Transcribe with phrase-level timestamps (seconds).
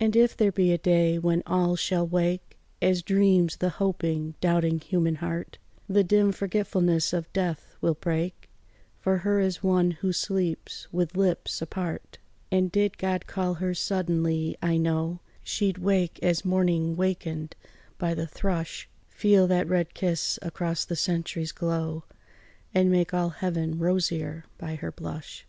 [0.00, 4.80] And if there be a day when all shall wake, As dreams the hoping, doubting
[4.80, 5.58] human heart,
[5.88, 8.50] The dim forgetfulness of death will break
[8.98, 12.18] For her as one who sleeps with lips apart;
[12.50, 17.54] And did God call her suddenly, I know She'd wake as morning wakened
[17.96, 22.02] by the thrush, Feel that red kiss across the centuries glow,
[22.74, 25.46] And make all heaven rosier by her blush.